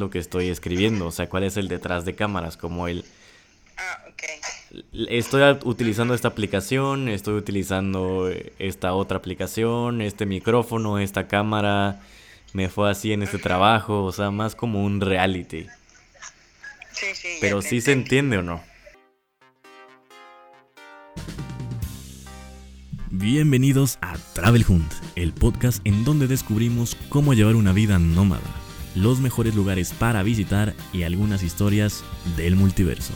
lo 0.00 0.10
que 0.10 0.18
estoy 0.18 0.48
escribiendo, 0.48 1.06
o 1.06 1.10
sea, 1.12 1.28
cuál 1.28 1.44
es 1.44 1.56
el 1.56 1.68
detrás 1.68 2.04
de 2.04 2.14
cámaras, 2.14 2.56
como 2.56 2.88
el... 2.88 3.04
Ah, 3.76 4.04
ok. 4.08 4.22
Estoy 5.08 5.42
utilizando 5.64 6.14
esta 6.14 6.28
aplicación, 6.28 7.08
estoy 7.08 7.34
utilizando 7.34 8.30
esta 8.58 8.94
otra 8.94 9.18
aplicación, 9.18 10.00
este 10.00 10.26
micrófono, 10.26 10.98
esta 10.98 11.28
cámara, 11.28 12.00
me 12.52 12.68
fue 12.68 12.90
así 12.90 13.12
en 13.12 13.22
este 13.22 13.38
trabajo, 13.38 14.04
o 14.04 14.12
sea, 14.12 14.30
más 14.30 14.54
como 14.54 14.84
un 14.84 15.00
reality. 15.00 15.66
Sí, 16.92 17.06
sí. 17.14 17.28
Pero 17.40 17.62
sí 17.62 17.80
se 17.80 17.92
entiende 17.92 18.38
o 18.38 18.42
no. 18.42 18.60
Bienvenidos 23.12 23.98
a 24.00 24.16
Travel 24.34 24.64
Hunt, 24.68 24.92
el 25.16 25.32
podcast 25.32 25.84
en 25.84 26.04
donde 26.04 26.26
descubrimos 26.26 26.96
cómo 27.08 27.34
llevar 27.34 27.56
una 27.56 27.72
vida 27.72 27.98
nómada, 27.98 28.40
los 28.96 29.20
mejores 29.20 29.54
lugares 29.54 29.92
para 29.92 30.22
visitar 30.22 30.74
y 30.92 31.04
algunas 31.04 31.42
historias 31.42 32.04
del 32.36 32.56
multiverso. 32.56 33.14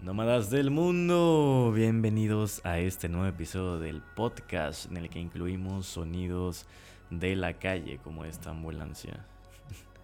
Nómadas 0.00 0.50
del 0.50 0.70
mundo, 0.70 1.72
bienvenidos 1.74 2.64
a 2.64 2.80
este 2.80 3.08
nuevo 3.08 3.28
episodio 3.28 3.78
del 3.78 4.02
podcast 4.02 4.90
en 4.90 4.96
el 4.96 5.08
que 5.08 5.20
incluimos 5.20 5.86
sonidos 5.86 6.66
de 7.10 7.36
la 7.36 7.54
calle 7.54 7.98
como 8.02 8.24
esta 8.24 8.50
ambulancia. 8.50 9.24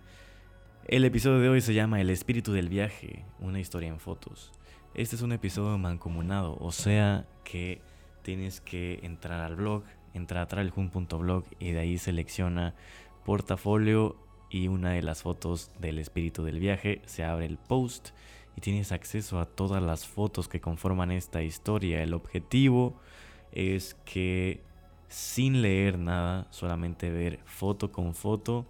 El 0.86 1.04
episodio 1.04 1.40
de 1.40 1.48
hoy 1.48 1.60
se 1.60 1.74
llama 1.74 2.00
El 2.00 2.10
espíritu 2.10 2.52
del 2.52 2.68
viaje, 2.68 3.24
una 3.40 3.58
historia 3.58 3.88
en 3.88 3.98
fotos. 3.98 4.52
Este 4.94 5.16
es 5.16 5.22
un 5.22 5.32
episodio 5.32 5.76
mancomunado, 5.76 6.56
o 6.60 6.70
sea 6.70 7.26
que 7.42 7.80
tienes 8.22 8.60
que 8.60 9.00
entrar 9.02 9.40
al 9.40 9.56
blog, 9.56 9.82
entrar 10.14 10.42
a 10.42 10.46
travelhunt.blog 10.46 11.44
y 11.58 11.72
de 11.72 11.80
ahí 11.80 11.98
selecciona 11.98 12.74
portafolio 13.26 14.16
y 14.48 14.68
una 14.68 14.92
de 14.92 15.02
las 15.02 15.22
fotos 15.22 15.72
del 15.80 15.98
espíritu 15.98 16.44
del 16.44 16.60
viaje, 16.60 17.02
se 17.06 17.24
abre 17.24 17.46
el 17.46 17.58
post 17.58 18.10
y 18.56 18.60
tienes 18.60 18.92
acceso 18.92 19.40
a 19.40 19.46
todas 19.46 19.82
las 19.82 20.06
fotos 20.06 20.46
que 20.46 20.60
conforman 20.60 21.10
esta 21.10 21.42
historia. 21.42 22.02
El 22.04 22.14
objetivo 22.14 22.94
es 23.50 23.94
que 24.04 24.62
sin 25.08 25.60
leer 25.60 25.98
nada, 25.98 26.46
solamente 26.50 27.10
ver 27.10 27.40
foto 27.44 27.90
con 27.90 28.14
foto, 28.14 28.64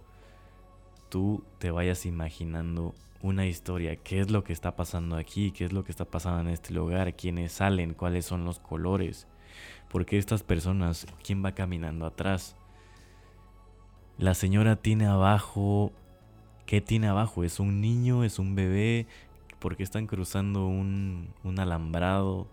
tú 1.09 1.43
te 1.59 1.69
vayas 1.69 2.07
imaginando 2.07 2.95
una 3.21 3.45
historia, 3.45 3.95
qué 3.95 4.19
es 4.19 4.31
lo 4.31 4.43
que 4.43 4.53
está 4.53 4.75
pasando 4.75 5.17
aquí, 5.17 5.51
qué 5.51 5.65
es 5.65 5.71
lo 5.71 5.83
que 5.83 5.91
está 5.91 6.05
pasando 6.05 6.41
en 6.41 6.49
este 6.49 6.73
lugar, 6.73 7.15
quiénes 7.15 7.51
salen, 7.51 7.93
cuáles 7.93 8.25
son 8.25 8.43
los 8.43 8.57
colores, 8.57 9.27
por 9.87 10.05
qué 10.05 10.17
estas 10.17 10.41
personas, 10.41 11.05
quién 11.23 11.45
va 11.45 11.53
caminando 11.53 12.07
atrás. 12.07 12.55
La 14.17 14.33
señora 14.33 14.75
tiene 14.75 15.05
abajo, 15.05 15.91
¿qué 16.65 16.81
tiene 16.81 17.07
abajo? 17.07 17.43
¿Es 17.43 17.59
un 17.59 17.81
niño? 17.81 18.23
¿Es 18.23 18.39
un 18.39 18.55
bebé? 18.55 19.05
¿Por 19.59 19.75
qué 19.77 19.83
están 19.83 20.07
cruzando 20.07 20.65
un, 20.67 21.29
un 21.43 21.59
alambrado? 21.59 22.47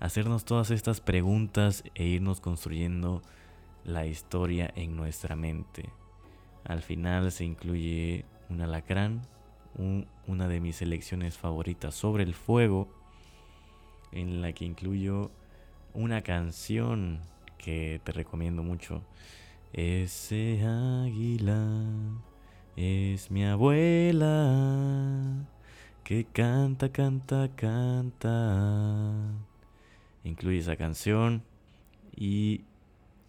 Hacernos 0.00 0.44
todas 0.44 0.70
estas 0.70 1.00
preguntas 1.00 1.82
e 1.94 2.04
irnos 2.04 2.40
construyendo 2.40 3.22
la 3.84 4.06
historia 4.06 4.70
en 4.76 4.96
nuestra 4.96 5.34
mente. 5.34 5.88
Al 6.64 6.82
final 6.82 7.30
se 7.32 7.44
incluye 7.44 8.24
un 8.50 8.60
alacrán, 8.60 9.22
un- 9.76 10.06
una 10.26 10.48
de 10.48 10.60
mis 10.60 10.76
selecciones 10.76 11.38
favoritas 11.38 11.94
sobre 11.94 12.22
el 12.24 12.34
fuego, 12.34 12.88
en 14.12 14.40
la 14.42 14.52
que 14.52 14.64
incluyo 14.64 15.30
una 15.92 16.22
canción 16.22 17.20
que 17.58 18.00
te 18.04 18.12
recomiendo 18.12 18.62
mucho. 18.62 19.02
Ese 19.76 20.64
águila 20.64 21.82
es 22.76 23.28
mi 23.32 23.44
abuela 23.44 25.48
que 26.04 26.26
canta, 26.26 26.92
canta, 26.92 27.50
canta. 27.56 29.32
Incluye 30.22 30.58
esa 30.58 30.76
canción 30.76 31.42
y 32.14 32.60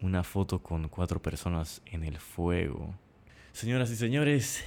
una 0.00 0.22
foto 0.22 0.62
con 0.62 0.88
cuatro 0.88 1.20
personas 1.20 1.82
en 1.84 2.04
el 2.04 2.18
fuego. 2.18 2.94
Señoras 3.50 3.90
y 3.90 3.96
señores, 3.96 4.62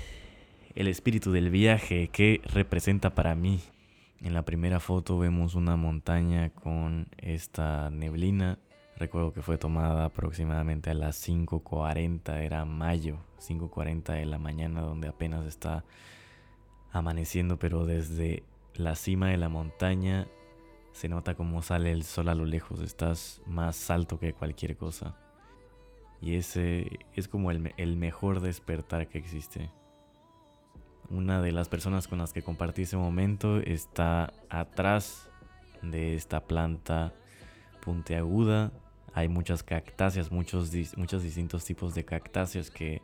el 0.76 0.90
espíritu 0.90 1.32
del 1.32 1.50
viaje 1.50 2.10
que 2.10 2.42
representa 2.44 3.16
para 3.16 3.36
mí. 3.36 3.62
En 4.20 4.34
la 4.34 4.44
primera 4.44 4.82
foto 4.82 5.18
vemos 5.18 5.56
una 5.56 5.78
montaña 5.78 6.50
con 6.50 7.08
esta 7.20 7.90
neblina. 7.90 8.60
Recuerdo 9.00 9.32
que 9.32 9.42
fue 9.42 9.58
tomada 9.58 10.04
aproximadamente 10.04 10.90
a 10.90 10.94
las 10.94 11.26
5.40, 11.26 12.42
era 12.42 12.66
mayo, 12.66 13.18
5.40 13.40 14.14
de 14.14 14.26
la 14.26 14.38
mañana 14.38 14.82
donde 14.82 15.08
apenas 15.08 15.46
está 15.46 15.86
amaneciendo, 16.92 17.58
pero 17.58 17.86
desde 17.86 18.44
la 18.76 18.96
cima 18.96 19.30
de 19.30 19.38
la 19.38 19.48
montaña 19.48 20.28
se 20.92 21.08
nota 21.08 21.36
como 21.36 21.62
sale 21.62 21.94
el 21.94 22.04
sol 22.04 22.28
a 22.28 22.36
lo 22.36 22.46
lejos, 22.46 22.82
estás 22.82 23.42
más 23.46 23.90
alto 23.90 24.20
que 24.20 24.34
cualquier 24.34 24.76
cosa. 24.76 25.16
Y 26.22 26.36
ese 26.36 27.00
es 27.16 27.30
como 27.30 27.52
el, 27.52 27.74
el 27.78 27.96
mejor 27.96 28.42
despertar 28.42 29.08
que 29.08 29.18
existe. 29.18 29.72
Una 31.10 31.42
de 31.42 31.54
las 31.54 31.70
personas 31.70 32.10
con 32.10 32.20
las 32.20 32.34
que 32.34 32.44
compartí 32.44 32.82
ese 32.82 32.98
momento 32.98 33.60
está 33.60 34.34
atrás 34.50 35.30
de 35.82 36.16
esta 36.16 36.42
planta 36.42 37.14
puntiaguda. 37.80 38.74
Hay 39.14 39.28
muchas 39.28 39.64
cactáceas, 39.64 40.32
muchos, 40.32 40.72
muchos 40.96 41.24
distintos 41.24 41.66
tipos 41.66 41.96
de 41.96 42.06
cactáceas 42.06 42.70
que 42.70 43.02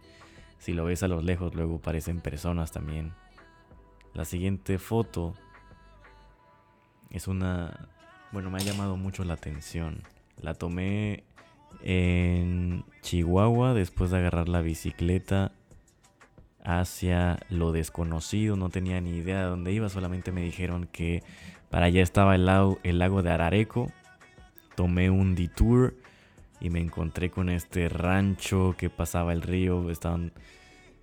si 0.60 0.74
lo 0.74 0.86
ves 0.86 1.04
a 1.04 1.08
lo 1.08 1.22
lejos 1.22 1.56
luego 1.56 1.80
parecen 1.80 2.22
personas 2.22 2.72
también. 2.72 3.14
La 4.14 4.26
siguiente 4.26 4.80
foto 4.80 5.34
es 7.10 7.28
una... 7.28 7.90
Bueno, 8.32 8.50
me 8.50 8.58
ha 8.58 8.62
llamado 8.62 8.98
mucho 8.98 9.24
la 9.24 9.34
atención. 9.34 10.02
La 10.42 10.54
tomé 10.54 11.24
en 11.82 12.86
Chihuahua 13.02 13.74
después 13.74 14.12
de 14.12 14.18
agarrar 14.18 14.50
la 14.50 14.62
bicicleta 14.62 15.52
hacia 16.64 17.40
lo 17.50 17.72
desconocido. 17.72 18.56
No 18.56 18.70
tenía 18.70 19.00
ni 19.02 19.12
idea 19.12 19.40
de 19.40 19.46
dónde 19.46 19.72
iba, 19.72 19.90
solamente 19.90 20.32
me 20.32 20.42
dijeron 20.42 20.88
que 20.92 21.24
para 21.70 21.88
allá 21.88 22.02
estaba 22.02 22.36
el 22.36 22.46
lago, 22.46 22.80
el 22.84 23.00
lago 23.00 23.22
de 23.22 23.32
Arareco. 23.32 23.92
Tomé 24.76 25.10
un 25.10 25.36
detour 25.36 25.96
y 26.60 26.70
me 26.70 26.80
encontré 26.80 27.30
con 27.30 27.50
este 27.50 27.90
rancho 27.90 28.76
que 28.78 28.90
pasaba 28.90 29.34
el 29.34 29.42
río. 29.42 29.90
Estaban 29.90 30.34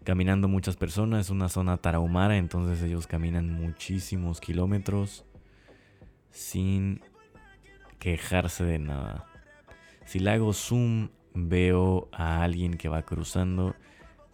caminando 0.04 0.48
muchas 0.48 0.76
personas. 0.76 1.26
Es 1.26 1.30
una 1.30 1.48
zona 1.48 1.76
tarahumara, 1.76 2.36
entonces 2.36 2.82
ellos 2.82 3.06
caminan 3.06 3.52
muchísimos 3.52 4.40
kilómetros 4.40 5.24
sin 6.30 7.00
quejarse 7.98 8.64
de 8.64 8.78
nada. 8.78 9.26
Si 10.04 10.18
le 10.18 10.30
hago 10.30 10.52
zoom, 10.52 11.10
veo 11.34 12.08
a 12.12 12.42
alguien 12.42 12.76
que 12.76 12.88
va 12.88 13.02
cruzando 13.02 13.74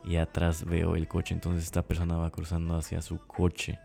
y 0.04 0.16
atrás 0.16 0.64
veo 0.64 0.96
el 0.96 1.06
coche. 1.06 1.34
Entonces 1.34 1.64
esta 1.64 1.82
persona 1.82 2.16
va 2.16 2.30
cruzando 2.30 2.76
hacia 2.76 3.02
su 3.02 3.18
coche. 3.18 3.78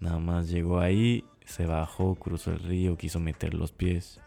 Nada 0.00 0.18
más 0.18 0.50
llegó 0.50 0.80
ahí, 0.80 1.24
se 1.46 1.66
bajó, 1.66 2.14
cruzó 2.16 2.50
el 2.50 2.58
río, 2.58 2.96
quiso 2.96 3.20
meter 3.20 3.54
los 3.54 3.72
pies. 3.72 4.20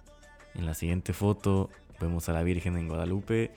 En 0.58 0.66
la 0.66 0.74
siguiente 0.74 1.14
foto 1.14 1.70
vemos 2.00 2.30
a 2.30 2.34
la 2.34 2.44
Virgen 2.44 2.78
en 2.78 2.88
Guadalupe. 2.88 3.52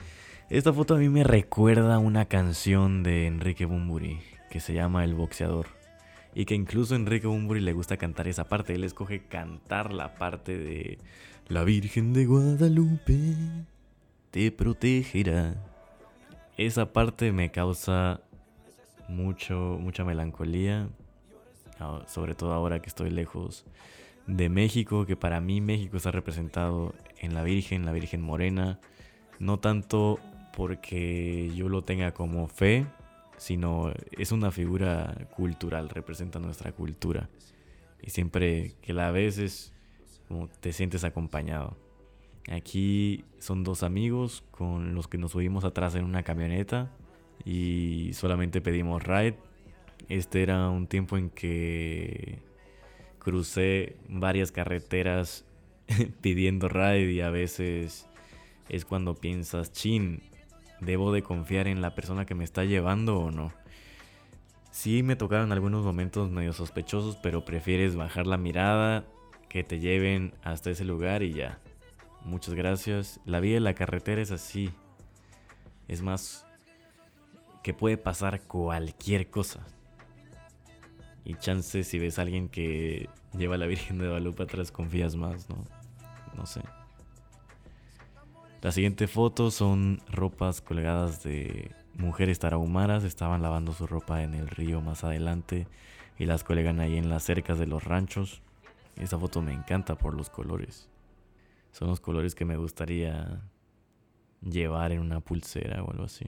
Esta 0.51 0.73
foto 0.73 0.95
a 0.95 0.99
mí 0.99 1.09
me 1.09 1.25
recuerda 1.25 1.99
una 1.99 2.27
canción 2.27 3.03
de 3.03 3.27
Enrique 3.27 3.65
Bumburi 3.65 4.21
que 4.51 4.61
se 4.61 4.75
llama 4.75 5.05
El 5.05 5.15
Boxeador. 5.15 5.67
Y 6.35 6.45
que 6.45 6.55
incluso 6.55 6.95
a 6.95 6.97
Enrique 6.97 7.27
Bumburi 7.27 7.61
le 7.61 7.73
gusta 7.73 7.97
cantar 7.97 8.29
esa 8.29 8.49
parte. 8.49 8.75
Él 8.75 8.85
escoge 8.85 9.25
cantar 9.27 9.93
la 9.93 10.15
parte 10.15 10.59
de 10.59 10.99
La 11.49 11.65
Virgen 11.65 12.13
de 12.13 12.27
Guadalupe 12.27 13.35
te 14.31 14.53
protegerá. 14.53 15.55
Esa 16.57 16.93
parte 16.93 17.33
me 17.33 17.51
causa 17.51 18.21
mucho, 19.09 19.79
mucha 19.81 20.05
melancolía. 20.05 20.89
ah, 21.81 22.03
Sobre 22.07 22.35
todo 22.35 22.53
ahora 22.53 22.81
que 22.81 22.89
estoy 22.89 23.11
lejos 23.11 23.65
de 24.31 24.49
México, 24.49 25.07
que 25.07 25.17
para 25.17 25.41
mí 25.41 25.61
México 25.61 25.97
está 25.97 26.11
representado 26.11 26.95
en 27.19 27.35
la 27.35 27.43
Virgen, 27.43 27.85
la 27.85 27.93
Virgen 27.93 28.23
Morena. 28.23 28.81
No 29.39 29.59
tanto 29.59 30.19
porque 30.57 31.51
yo 31.55 31.69
lo 31.69 31.83
tenga 31.83 32.13
como 32.13 32.47
fe, 32.49 32.87
sino 33.37 33.93
es 34.13 34.33
una 34.33 34.51
figura 34.51 35.29
cultural, 35.35 35.89
representa 35.89 36.39
nuestra 36.39 36.73
cultura. 36.73 37.29
Y 38.03 38.11
siempre 38.11 38.75
que 38.83 38.93
la 38.93 39.11
ves 39.11 39.39
es 39.39 39.73
te 40.61 40.73
sientes 40.73 41.05
acompañado. 41.05 41.77
Aquí 42.51 43.25
son 43.39 43.65
dos 43.65 43.83
amigos 43.83 44.45
con 44.51 44.95
los 44.95 45.09
que 45.09 45.19
nos 45.19 45.33
subimos 45.33 45.65
atrás 45.65 45.95
en 45.97 46.05
una 46.05 46.23
camioneta 46.23 46.91
y 47.45 48.13
solamente 48.15 48.61
pedimos 48.61 49.03
ride. 49.03 49.37
Este 50.09 50.43
era 50.43 50.71
un 50.71 50.87
tiempo 50.87 51.17
en 51.17 51.31
que 51.31 52.50
crucé 53.21 53.97
varias 54.09 54.51
carreteras 54.51 55.45
pidiendo 56.21 56.69
ride 56.69 57.13
y 57.13 57.21
a 57.21 57.31
veces 57.31 58.09
es 58.69 58.85
cuando 58.85 59.15
piensas, 59.15 59.73
chin, 59.73 60.23
¿Debo 60.81 61.13
de 61.13 61.23
confiar 61.23 61.69
en 61.69 61.83
la 61.83 61.95
persona 61.95 62.25
que 62.25 62.35
me 62.35 62.45
está 62.45 62.65
llevando 62.65 63.19
o 63.19 63.31
no? 63.31 63.53
Sí 64.71 65.03
me 65.03 65.17
tocaron 65.17 65.53
algunos 65.53 65.85
momentos 65.85 66.31
medio 66.31 66.55
sospechosos, 66.55 67.17
pero 67.17 67.45
prefieres 67.45 67.97
bajar 67.97 68.27
la 68.27 68.39
mirada, 68.39 69.05
que 69.49 69.63
te 69.63 69.79
lleven 69.79 70.33
hasta 70.43 70.71
ese 70.71 70.85
lugar 70.85 71.23
y 71.23 71.35
ya. 71.35 71.59
Muchas 72.25 72.55
gracias. 72.55 73.21
La 73.27 73.41
vida 73.41 73.55
de 73.55 73.61
la 73.61 73.75
carretera 73.75 74.23
es 74.23 74.31
así. 74.31 74.71
Es 75.87 76.03
más 76.03 76.47
que 77.63 77.75
puede 77.75 77.99
pasar 77.99 78.41
cualquier 78.43 79.29
cosa. 79.29 79.67
Y 81.31 81.35
chances 81.37 81.87
si 81.87 82.01
ves 82.01 82.19
a 82.19 82.23
alguien 82.23 82.49
que 82.49 83.09
lleva 83.39 83.55
a 83.55 83.59
la 83.59 83.67
Virgen 83.67 83.99
de 83.99 84.07
Guadalupe 84.07 84.43
atrás 84.43 84.73
confías 84.73 85.15
más, 85.15 85.49
¿no? 85.49 85.65
No 86.37 86.45
sé. 86.45 86.61
La 88.63 88.73
siguiente 88.73 89.07
foto 89.07 89.53
son 89.53 90.03
ropas 90.11 90.61
colgadas 90.61 91.23
de 91.23 91.71
mujeres 91.95 92.41
tarahumaras. 92.41 93.05
Estaban 93.05 93.43
lavando 93.43 93.73
su 93.73 93.87
ropa 93.87 94.25
en 94.25 94.35
el 94.35 94.49
río 94.49 94.81
más 94.81 95.05
adelante 95.05 95.69
y 96.19 96.27
las 96.27 96.43
colgan 96.43 96.81
ahí 96.81 96.97
en 96.97 97.09
las 97.09 97.23
cercas 97.23 97.61
de 97.61 97.67
los 97.67 97.85
ranchos. 97.85 98.43
Esta 98.97 99.17
foto 99.17 99.41
me 99.41 99.53
encanta 99.53 99.95
por 99.97 100.15
los 100.15 100.31
colores. 100.31 100.89
Son 101.71 101.87
los 101.87 102.01
colores 102.01 102.35
que 102.35 102.45
me 102.45 102.57
gustaría 102.57 103.41
llevar 104.43 104.91
en 104.91 104.99
una 104.99 105.21
pulsera 105.21 105.81
o 105.85 105.93
algo 105.93 106.05
así. 106.07 106.27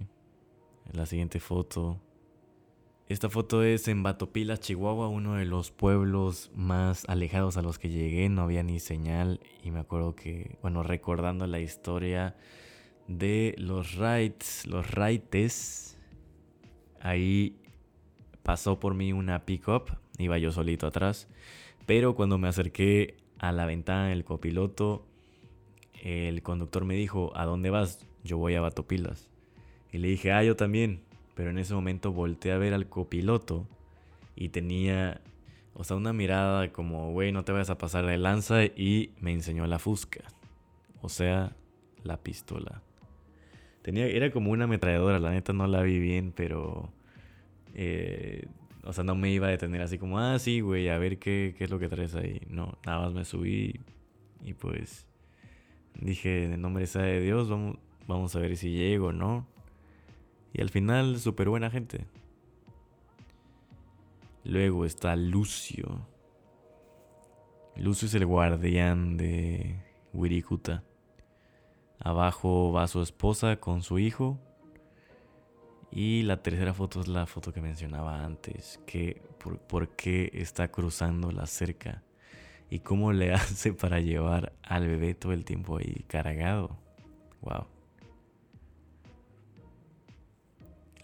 La 0.93 1.07
siguiente 1.07 1.41
foto. 1.41 1.99
Esta 3.09 3.29
foto 3.29 3.63
es 3.63 3.89
en 3.89 4.03
Batopilas, 4.03 4.61
Chihuahua, 4.61 5.09
uno 5.09 5.35
de 5.35 5.45
los 5.45 5.71
pueblos 5.71 6.51
más 6.55 7.05
alejados 7.09 7.57
a 7.57 7.63
los 7.63 7.79
que 7.79 7.91
llegué. 7.91 8.29
No 8.29 8.43
había 8.43 8.63
ni 8.63 8.81
señal 8.81 9.41
y 9.63 9.71
me 9.71 9.81
acuerdo 9.81 10.15
que, 10.15 10.57
bueno, 10.63 10.83
recordando 10.83 11.47
la 11.47 11.61
historia 11.61 12.37
de 13.09 13.55
los 13.59 13.97
rides, 13.97 14.67
los 14.67 14.91
raites, 14.91 15.99
ahí 17.01 17.59
pasó 18.43 18.79
por 18.79 18.95
mí 18.95 19.13
una 19.13 19.45
pickup, 19.45 19.91
iba 20.19 20.39
yo 20.39 20.53
solito 20.53 20.87
atrás, 20.87 21.29
pero 21.87 22.15
cuando 22.15 22.39
me 22.39 22.49
acerqué 22.49 23.17
a 23.39 23.53
la 23.53 23.67
ventana 23.67 24.09
del 24.09 24.25
copiloto, 24.25 25.05
el 26.03 26.43
conductor 26.43 26.85
me 26.85 26.95
dijo, 26.95 27.33
¿a 27.37 27.45
dónde 27.45 27.71
vas? 27.71 28.07
Yo 28.25 28.39
voy 28.39 28.55
a 28.55 28.61
Batopilas. 28.61 29.29
Y 29.93 29.99
le 29.99 30.09
dije, 30.09 30.33
ah, 30.33 30.43
yo 30.43 30.57
también. 30.57 31.03
Pero 31.35 31.51
en 31.51 31.59
ese 31.59 31.75
momento 31.75 32.13
volteé 32.13 32.53
a 32.53 32.59
ver 32.59 32.75
al 32.75 32.89
copiloto 32.89 33.67
y 34.37 34.51
tenía, 34.51 35.21
o 35.75 35.85
sea, 35.85 35.97
una 35.97 36.13
mirada 36.13 36.73
como, 36.73 37.13
güey, 37.13 37.33
no 37.33 37.45
te 37.45 37.53
vayas 37.53 37.71
a 37.71 37.79
pasar 37.79 38.07
de 38.07 38.19
lanza 38.19 38.65
y 38.65 39.13
me 39.21 39.33
enseñó 39.33 39.67
la 39.67 39.79
fusca. 39.79 40.25
O 41.01 41.09
sea, 41.09 41.57
la 42.05 42.19
pistola. 42.19 42.83
Tenía, 43.83 44.07
era 44.07 44.31
como 44.31 44.51
una 44.51 44.65
ametralladora, 44.65 45.19
la 45.19 45.31
neta 45.31 45.53
no 45.53 45.67
la 45.67 45.83
vi 45.83 45.99
bien, 45.99 46.33
pero... 46.35 46.93
Eh, 47.75 48.47
o 48.85 48.93
sea, 48.93 49.05
no 49.05 49.15
me 49.15 49.31
iba 49.31 49.47
a 49.47 49.51
detener 49.51 49.81
así 49.81 49.97
como, 49.97 50.19
ah, 50.19 50.39
sí, 50.39 50.61
güey, 50.61 50.89
a 50.89 50.99
ver 50.99 51.19
qué, 51.19 51.55
qué 51.57 51.65
es 51.65 51.71
lo 51.71 51.79
que 51.79 51.89
traes 51.89 52.15
ahí. 52.15 52.43
No, 52.49 52.79
nada 52.85 53.01
más 53.01 53.13
me 53.13 53.25
subí 53.25 53.81
y 54.45 54.55
pues 54.55 55.07
dije, 55.95 56.45
en 56.45 56.61
nombre 56.61 56.87
de 56.87 57.21
Dios, 57.21 57.49
vamos, 57.49 57.79
vamos 58.07 58.35
a 58.37 58.41
ver 58.41 58.57
si 58.57 58.73
llego 58.73 59.13
no. 59.13 59.47
Y 60.53 60.61
al 60.61 60.69
final, 60.69 61.19
súper 61.19 61.49
buena 61.49 61.71
gente. 61.71 62.07
Luego 64.45 64.85
está 64.85 65.17
Lucio. 65.17 66.07
Lucio 67.77 68.07
es 68.07 68.15
el 68.15 68.27
guardián 68.27 69.17
de 69.17 69.77
Wirikuta. 70.13 70.83
Abajo 72.01 72.73
va 72.73 72.89
su 72.89 73.01
esposa 73.01 73.57
con 73.61 73.83
su 73.83 73.99
hijo. 73.99 74.39
Y 75.91 76.23
la 76.23 76.43
tercera 76.43 76.75
foto 76.75 77.01
es 77.01 77.09
la 77.09 77.27
foto 77.27 77.53
que 77.53 77.61
mencionaba 77.61 78.25
antes. 78.25 78.81
Que 78.87 79.23
por, 79.69 79.91
qué 79.97 80.31
está 80.35 80.69
cruzando 80.69 81.31
la 81.31 81.47
cerca. 81.47 82.03
Y 82.69 82.81
cómo 82.81 83.13
le 83.13 83.33
hace 83.35 83.73
para 83.73 84.01
llevar 84.01 84.53
al 84.63 84.87
bebé 84.87 85.15
todo 85.15 85.33
el 85.33 85.45
tiempo 85.45 85.79
ahí 85.79 86.05
cargado. 86.09 86.77
Wow. 87.41 87.72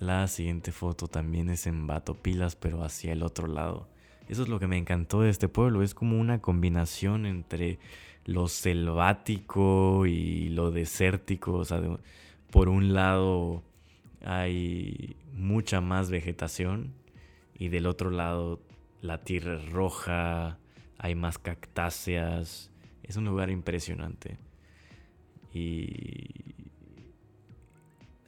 La 0.00 0.28
siguiente 0.28 0.70
foto 0.70 1.08
también 1.08 1.50
es 1.50 1.66
en 1.66 1.86
Batopilas, 1.86 2.54
pero 2.54 2.84
hacia 2.84 3.12
el 3.12 3.22
otro 3.22 3.48
lado. 3.48 3.88
Eso 4.28 4.42
es 4.42 4.48
lo 4.48 4.60
que 4.60 4.68
me 4.68 4.76
encantó 4.76 5.22
de 5.22 5.30
este 5.30 5.48
pueblo. 5.48 5.82
Es 5.82 5.94
como 5.94 6.20
una 6.20 6.40
combinación 6.40 7.26
entre 7.26 7.78
lo 8.24 8.46
selvático 8.46 10.06
y 10.06 10.50
lo 10.50 10.70
desértico. 10.70 11.54
O 11.54 11.64
sea, 11.64 11.80
por 12.50 12.68
un 12.68 12.92
lado 12.94 13.62
hay 14.24 15.16
mucha 15.32 15.80
más 15.80 16.10
vegetación 16.10 16.92
y 17.54 17.68
del 17.68 17.86
otro 17.86 18.10
lado 18.10 18.60
la 19.00 19.18
tierra 19.18 19.56
es 19.56 19.72
roja, 19.72 20.58
hay 20.98 21.14
más 21.14 21.38
cactáceas. 21.38 22.70
Es 23.02 23.16
un 23.16 23.24
lugar 23.24 23.50
impresionante. 23.50 24.38
Y 25.52 26.54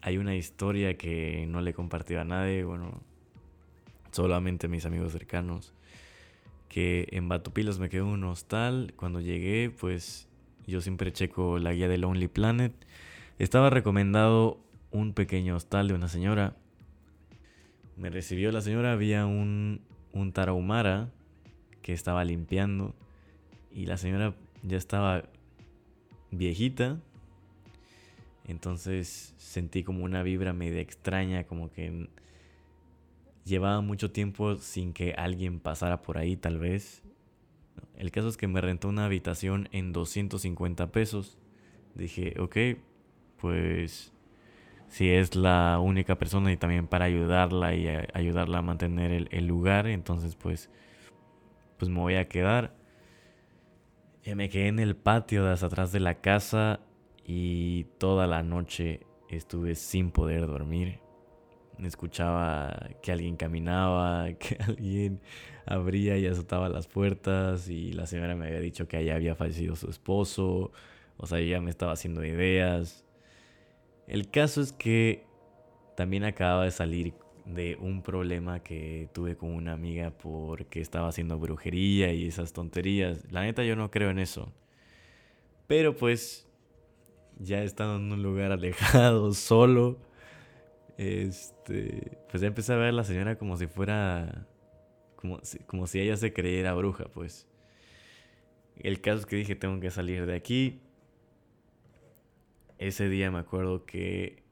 hay 0.02 0.18
una 0.18 0.36
historia 0.36 0.96
que 0.96 1.46
no 1.48 1.60
le 1.60 1.70
he 1.70 1.74
compartido 1.74 2.20
a 2.20 2.24
nadie, 2.24 2.64
bueno, 2.64 3.00
solamente 4.10 4.66
a 4.66 4.68
mis 4.68 4.86
amigos 4.86 5.12
cercanos 5.12 5.74
que 6.70 7.08
en 7.10 7.28
Batopilas 7.28 7.78
me 7.78 7.90
quedó 7.90 8.06
un 8.06 8.24
hostal. 8.24 8.94
Cuando 8.96 9.20
llegué, 9.20 9.70
pues 9.70 10.28
yo 10.66 10.80
siempre 10.80 11.12
checo 11.12 11.58
la 11.58 11.74
guía 11.74 11.88
de 11.88 11.98
Lonely 11.98 12.28
Planet. 12.28 12.72
Estaba 13.38 13.70
recomendado 13.70 14.60
un 14.92 15.12
pequeño 15.12 15.56
hostal 15.56 15.88
de 15.88 15.94
una 15.94 16.08
señora. 16.08 16.56
Me 17.96 18.08
recibió 18.08 18.52
la 18.52 18.60
señora, 18.60 18.92
había 18.92 19.26
un, 19.26 19.82
un 20.12 20.32
tarahumara 20.32 21.10
que 21.82 21.92
estaba 21.92 22.24
limpiando. 22.24 22.94
Y 23.74 23.86
la 23.86 23.96
señora 23.96 24.34
ya 24.62 24.76
estaba 24.76 25.24
viejita. 26.30 27.00
Entonces 28.50 29.34
sentí 29.38 29.82
como 29.82 30.04
una 30.04 30.22
vibra 30.22 30.52
media 30.52 30.80
extraña, 30.80 31.44
como 31.44 31.70
que 31.70 32.08
Llevaba 33.44 33.80
mucho 33.80 34.10
tiempo 34.10 34.56
sin 34.56 34.92
que 34.92 35.14
alguien 35.14 35.60
pasara 35.60 36.02
por 36.02 36.18
ahí, 36.18 36.36
tal 36.36 36.58
vez. 36.58 37.02
El 37.96 38.10
caso 38.10 38.28
es 38.28 38.36
que 38.36 38.46
me 38.46 38.60
rentó 38.60 38.88
una 38.88 39.06
habitación 39.06 39.68
en 39.72 39.92
250 39.92 40.92
pesos. 40.92 41.38
Dije, 41.94 42.34
ok, 42.38 42.56
pues 43.40 44.12
si 44.88 45.10
es 45.10 45.34
la 45.34 45.80
única 45.80 46.18
persona 46.18 46.52
y 46.52 46.56
también 46.56 46.86
para 46.86 47.06
ayudarla 47.06 47.74
y 47.74 47.88
ayudarla 48.12 48.58
a 48.58 48.62
mantener 48.62 49.28
el, 49.30 49.46
lugar, 49.46 49.86
entonces 49.86 50.36
pues, 50.36 50.70
pues 51.78 51.90
me 51.90 51.98
voy 51.98 52.14
a 52.16 52.28
quedar. 52.28 52.74
Me 54.24 54.48
quedé 54.48 54.68
en 54.68 54.78
el 54.78 54.96
patio 54.96 55.44
de 55.44 55.52
atrás 55.52 55.92
de 55.92 56.00
la 56.00 56.20
casa 56.20 56.80
y 57.24 57.84
toda 57.98 58.26
la 58.26 58.42
noche 58.42 59.00
estuve 59.28 59.74
sin 59.74 60.10
poder 60.10 60.46
dormir 60.46 61.00
escuchaba 61.86 62.90
que 63.02 63.12
alguien 63.12 63.36
caminaba, 63.36 64.32
que 64.38 64.56
alguien 64.60 65.20
abría 65.66 66.18
y 66.18 66.26
azotaba 66.26 66.68
las 66.68 66.86
puertas 66.86 67.68
y 67.68 67.92
la 67.92 68.06
señora 68.06 68.34
me 68.34 68.46
había 68.46 68.60
dicho 68.60 68.88
que 68.88 68.96
allá 68.96 69.14
había 69.14 69.34
fallecido 69.34 69.76
su 69.76 69.88
esposo, 69.88 70.72
o 71.16 71.26
sea, 71.26 71.38
ella 71.38 71.60
me 71.60 71.70
estaba 71.70 71.92
haciendo 71.92 72.24
ideas. 72.24 73.04
El 74.06 74.30
caso 74.30 74.60
es 74.60 74.72
que 74.72 75.24
también 75.96 76.24
acababa 76.24 76.64
de 76.64 76.70
salir 76.70 77.14
de 77.44 77.76
un 77.80 78.02
problema 78.02 78.60
que 78.60 79.08
tuve 79.12 79.36
con 79.36 79.50
una 79.50 79.72
amiga 79.72 80.10
porque 80.10 80.80
estaba 80.80 81.08
haciendo 81.08 81.38
brujería 81.38 82.12
y 82.12 82.26
esas 82.26 82.52
tonterías. 82.52 83.30
La 83.30 83.42
neta 83.42 83.64
yo 83.64 83.76
no 83.76 83.90
creo 83.90 84.10
en 84.10 84.18
eso. 84.18 84.52
Pero 85.66 85.96
pues 85.96 86.48
ya 87.40 87.62
estando 87.62 87.96
en 87.96 88.12
un 88.12 88.22
lugar 88.22 88.52
alejado, 88.52 89.32
solo, 89.34 89.98
este, 90.98 92.18
pues 92.30 92.40
ya 92.40 92.46
empecé 92.46 92.72
a 92.72 92.76
ver 92.76 92.88
a 92.88 92.92
la 92.92 93.04
señora 93.04 93.36
como 93.36 93.56
si 93.56 93.66
fuera, 93.66 94.46
como 95.16 95.40
si, 95.42 95.58
como 95.60 95.86
si 95.86 96.00
ella 96.00 96.16
se 96.16 96.32
creyera 96.32 96.74
bruja, 96.74 97.06
pues. 97.06 97.48
El 98.76 99.00
caso 99.00 99.20
es 99.20 99.26
que 99.26 99.36
dije, 99.36 99.56
tengo 99.56 99.78
que 99.80 99.90
salir 99.90 100.26
de 100.26 100.34
aquí. 100.34 100.80
Ese 102.78 103.08
día 103.08 103.30
me 103.30 103.38
acuerdo 103.38 103.84
que 103.84 104.42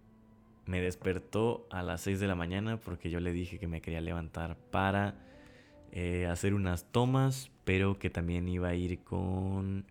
me 0.66 0.82
despertó 0.82 1.66
a 1.70 1.82
las 1.82 2.02
6 2.02 2.20
de 2.20 2.26
la 2.26 2.34
mañana 2.34 2.78
porque 2.78 3.08
yo 3.08 3.20
le 3.20 3.32
dije 3.32 3.58
que 3.58 3.66
me 3.68 3.80
quería 3.80 4.02
levantar 4.02 4.58
para 4.70 5.14
eh, 5.92 6.26
hacer 6.26 6.52
unas 6.52 6.92
tomas, 6.92 7.50
pero 7.64 7.98
que 7.98 8.10
también 8.10 8.46
iba 8.48 8.68
a 8.68 8.74
ir 8.74 9.02
con 9.02 9.86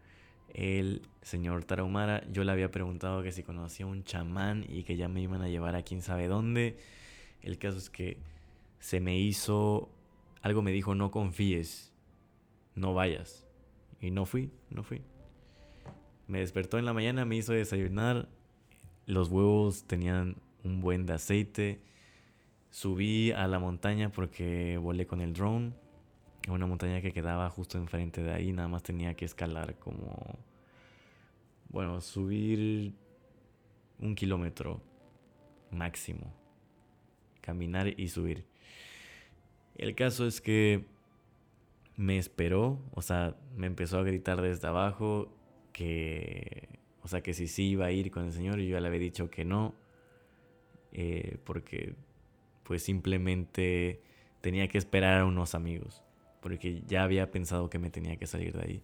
el 0.54 1.02
señor 1.22 1.64
Tarahumara. 1.64 2.24
Yo 2.32 2.44
le 2.44 2.52
había 2.52 2.72
preguntado 2.72 3.24
que 3.24 3.32
si 3.32 3.44
conocía 3.44 3.86
un 3.86 4.04
chamán 4.04 4.66
y 4.68 4.84
que 4.84 4.96
ya 4.98 5.08
me 5.08 5.22
iban 5.22 5.42
a 5.42 5.50
llevar 5.50 5.76
a 5.76 5.84
quién 5.84 6.02
sabe 6.02 6.28
dónde. 6.28 6.78
El 7.42 7.58
caso 7.58 7.78
es 7.78 7.90
que 7.90 8.18
se 8.80 9.00
me 9.00 9.18
hizo, 9.20 9.90
algo 10.42 10.62
me 10.62 10.72
dijo, 10.72 10.96
no 10.96 11.12
confíes, 11.12 11.94
no 12.76 12.94
vayas. 12.94 13.46
Y 14.00 14.12
no 14.12 14.26
fui, 14.26 14.52
no 14.70 14.84
fui. 14.84 15.02
Me 16.28 16.40
despertó 16.40 16.78
en 16.78 16.86
la 16.86 16.94
mañana, 16.94 17.26
me 17.26 17.38
hizo 17.38 17.54
desayunar. 17.54 18.28
Los 19.06 19.30
huevos 19.30 19.86
tenían 19.86 20.36
un 20.64 20.82
buen 20.82 21.06
de 21.06 21.14
aceite. 21.14 21.82
Subí 22.70 23.32
a 23.32 23.48
la 23.48 23.60
montaña 23.60 24.12
porque 24.12 24.78
volé 24.78 25.08
con 25.08 25.22
el 25.22 25.34
drone. 25.34 25.74
Una 26.48 26.66
montaña 26.66 27.02
que 27.02 27.12
quedaba 27.12 27.50
justo 27.50 27.78
enfrente 27.78 28.24
de 28.24 28.34
ahí. 28.34 28.52
Nada 28.54 28.68
más 28.68 28.84
tenía 28.84 29.14
que 29.16 29.26
escalar 29.26 29.76
como... 29.76 30.40
Bueno, 31.70 32.00
subir 32.00 32.94
un 34.00 34.16
kilómetro 34.16 34.82
máximo. 35.72 36.34
Caminar 37.42 38.00
y 38.00 38.08
subir. 38.08 38.46
El 39.76 39.94
caso 39.96 40.26
es 40.26 40.42
que 40.42 40.86
me 41.98 42.18
esperó, 42.18 42.80
o 42.94 43.02
sea, 43.02 43.36
me 43.56 43.68
empezó 43.68 43.98
a 43.98 44.04
gritar 44.04 44.42
desde 44.42 44.68
abajo 44.68 45.34
que, 45.74 46.70
o 47.02 47.08
sea, 47.08 47.22
que 47.22 47.34
si 47.34 47.48
sí 47.48 47.70
iba 47.70 47.88
a 47.88 47.92
ir 47.92 48.12
con 48.12 48.26
el 48.26 48.32
Señor 48.32 48.60
y 48.60 48.68
yo 48.68 48.80
le 48.80 48.88
había 48.88 49.00
dicho 49.00 49.30
que 49.30 49.44
no, 49.44 49.76
eh, 50.92 51.38
porque 51.44 51.96
pues 52.64 52.84
simplemente 52.84 54.02
tenía 54.42 54.68
que 54.68 54.78
esperar 54.78 55.22
a 55.22 55.26
unos 55.26 55.56
amigos, 55.56 56.04
porque 56.42 56.84
ya 56.88 57.04
había 57.04 57.32
pensado 57.32 57.70
que 57.70 57.80
me 57.80 57.90
tenía 57.90 58.18
que 58.18 58.28
salir 58.28 58.54
de 58.54 58.64
ahí. 58.64 58.84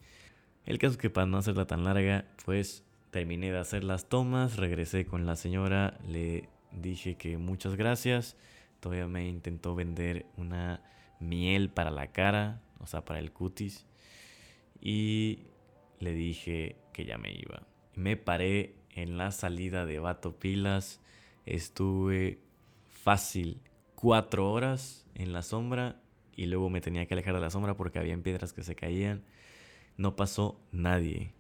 El 0.66 0.78
caso 0.78 0.94
es 0.94 0.98
que 0.98 1.10
para 1.10 1.28
no 1.28 1.38
hacerla 1.38 1.66
tan 1.66 1.84
larga, 1.84 2.26
pues 2.46 2.84
terminé 3.12 3.52
de 3.52 3.60
hacer 3.60 3.84
las 3.84 4.10
tomas, 4.10 4.58
regresé 4.58 5.06
con 5.06 5.26
la 5.26 5.36
señora, 5.36 6.00
le 6.08 6.50
dije 6.72 7.16
que 7.16 7.38
muchas 7.38 7.76
gracias, 7.76 8.36
todavía 8.80 9.08
me 9.08 9.28
intentó 9.28 9.76
vender 9.76 10.26
una 10.38 10.82
miel 11.20 11.70
para 11.70 11.92
la 11.92 12.12
cara, 12.12 12.62
o 12.80 12.88
sea, 12.88 13.06
para 13.06 13.20
el 13.20 13.32
cutis, 13.32 13.86
y 14.82 15.44
le 16.00 16.14
dije 16.14 16.78
que 16.92 17.06
ya 17.06 17.18
me 17.18 17.32
iba. 17.32 17.64
Me 17.96 18.18
paré 18.18 18.76
en 18.90 19.18
la 19.18 19.32
salida 19.32 19.86
de 19.86 20.00
Vato 20.00 20.38
Pilas, 20.40 21.00
estuve 21.46 22.40
fácil 22.90 23.62
cuatro 23.96 24.52
horas 24.52 25.06
en 25.16 25.34
la 25.34 25.42
sombra 25.42 26.03
y 26.36 26.46
luego 26.48 26.70
me 26.70 26.82
tenía 26.82 27.06
que 27.06 27.14
alejar 27.14 27.36
de 27.36 27.42
la 27.42 27.50
sombra 27.50 27.76
porque 27.76 28.00
había 28.00 28.18
piedras 28.18 28.54
que 28.54 28.64
se 28.64 28.76
caían. 28.76 29.24
No 29.98 30.16
pasó 30.16 30.60
nadie. 30.72 31.34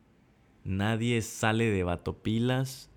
Nadie 0.63 1.21
sale 1.21 1.69
de 1.69 1.83
Batopilas 1.83 2.89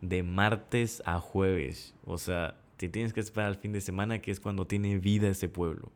de 0.00 0.22
martes 0.22 1.02
a 1.04 1.20
jueves. 1.20 1.94
O 2.04 2.18
sea, 2.18 2.56
te 2.76 2.88
tienes 2.88 3.12
que 3.12 3.20
esperar 3.20 3.48
al 3.48 3.56
fin 3.56 3.72
de 3.72 3.80
semana, 3.80 4.20
que 4.20 4.30
es 4.30 4.40
cuando 4.40 4.66
tiene 4.66 4.98
vida 4.98 5.28
ese 5.28 5.48
pueblo. 5.48 5.90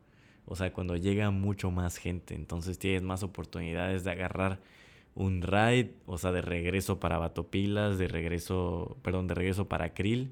O 0.45 0.55
sea, 0.55 0.73
cuando 0.73 0.97
llega 0.97 1.31
mucho 1.31 1.71
más 1.71 1.97
gente. 1.97 2.35
Entonces 2.35 2.77
tienes 2.77 3.03
más 3.03 3.23
oportunidades 3.23 4.03
de 4.03 4.11
agarrar 4.11 4.59
un 5.15 5.41
ride, 5.41 5.93
o 6.05 6.17
sea, 6.17 6.31
de 6.31 6.41
regreso 6.41 6.99
para 6.99 7.17
Batopilas, 7.17 7.97
de 7.97 8.07
regreso, 8.07 8.97
perdón, 9.03 9.27
de 9.27 9.35
regreso 9.35 9.69
para 9.69 9.93
Krill. 9.93 10.31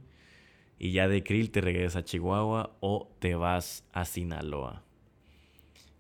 Y 0.80 0.92
ya 0.92 1.08
de 1.08 1.24
Krill 1.24 1.52
te 1.52 1.62
regresas 1.62 1.98
a 1.98 2.04
Chihuahua 2.04 2.76
o 2.80 3.10
te 3.20 3.36
vas 3.36 3.86
a 3.94 4.04
Sinaloa. 4.04 4.84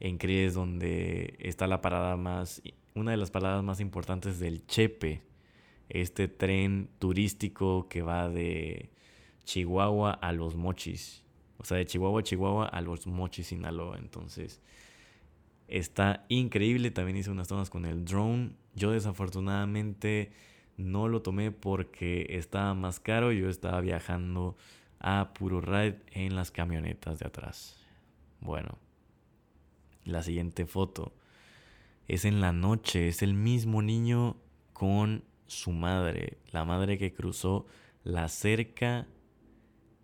En 0.01 0.17
Krill 0.17 0.47
es 0.47 0.55
donde 0.55 1.35
está 1.37 1.67
la 1.67 1.79
parada 1.79 2.17
más, 2.17 2.63
una 2.95 3.11
de 3.11 3.17
las 3.17 3.29
paradas 3.29 3.63
más 3.63 3.79
importantes 3.79 4.39
del 4.39 4.65
Chepe. 4.65 5.21
Este 5.89 6.27
tren 6.27 6.89
turístico 6.97 7.87
que 7.87 8.01
va 8.01 8.27
de 8.27 8.89
Chihuahua 9.43 10.13
a 10.13 10.33
Los 10.33 10.55
Mochis. 10.55 11.23
O 11.59 11.65
sea, 11.65 11.77
de 11.77 11.85
Chihuahua 11.85 12.21
a 12.21 12.23
Chihuahua 12.23 12.65
a 12.65 12.81
Los 12.81 13.05
Mochis, 13.05 13.47
Sinaloa. 13.47 13.99
Entonces, 13.99 14.59
está 15.67 16.25
increíble. 16.29 16.89
También 16.89 17.17
hice 17.17 17.29
unas 17.29 17.47
tomas 17.47 17.69
con 17.69 17.85
el 17.85 18.03
drone. 18.03 18.53
Yo 18.73 18.89
desafortunadamente 18.91 20.31
no 20.77 21.09
lo 21.09 21.21
tomé 21.21 21.51
porque 21.51 22.25
estaba 22.29 22.73
más 22.73 22.99
caro. 22.99 23.31
Yo 23.31 23.49
estaba 23.49 23.81
viajando 23.81 24.57
a 24.99 25.31
puro 25.35 25.61
ride 25.61 25.99
en 26.11 26.35
las 26.35 26.49
camionetas 26.49 27.19
de 27.19 27.27
atrás. 27.27 27.77
Bueno, 28.39 28.79
la 30.11 30.23
siguiente 30.23 30.65
foto 30.65 31.13
es 32.07 32.25
en 32.25 32.41
la 32.41 32.51
noche. 32.51 33.07
Es 33.07 33.21
el 33.21 33.33
mismo 33.33 33.81
niño 33.81 34.37
con 34.73 35.23
su 35.47 35.71
madre. 35.71 36.37
La 36.51 36.65
madre 36.65 36.97
que 36.97 37.13
cruzó 37.13 37.65
la 38.03 38.27
cerca. 38.27 39.07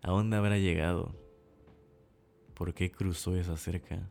¿A 0.02 0.10
dónde 0.10 0.36
habrá 0.36 0.58
llegado? 0.58 1.14
¿Por 2.54 2.74
qué 2.74 2.90
cruzó 2.90 3.36
esa 3.36 3.56
cerca? 3.56 4.08